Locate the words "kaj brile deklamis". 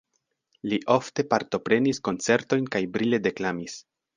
2.77-3.79